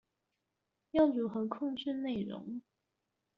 [0.93, 2.59] 要如何控制内容